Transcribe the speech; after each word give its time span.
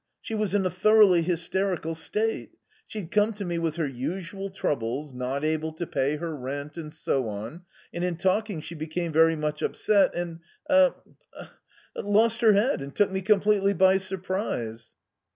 "She 0.19 0.33
was 0.33 0.55
in 0.55 0.65
a 0.65 0.71
thoroughly 0.71 1.21
hysterical 1.21 1.93
state. 1.93 2.53
She'd 2.87 3.11
come 3.11 3.33
to 3.33 3.45
me 3.45 3.59
with 3.59 3.75
her 3.75 3.85
usual 3.85 4.49
troubles 4.49 5.13
not 5.13 5.45
able 5.45 5.71
to 5.73 5.85
pay 5.85 6.15
her 6.15 6.35
rent, 6.35 6.75
and 6.75 6.91
so 6.91 7.29
on 7.29 7.65
and 7.93 8.03
in 8.03 8.15
talking 8.15 8.61
she 8.61 8.73
became 8.73 9.11
very 9.11 9.35
much 9.35 9.61
upset 9.61 10.15
and 10.15 10.39
er 10.67 10.95
er 11.39 11.49
lost 11.97 12.41
her 12.41 12.53
head 12.53 12.81
and 12.81 12.95
took 12.95 13.11
me 13.11 13.21
completely 13.21 13.75
by 13.75 13.99
surprise." 13.99 14.89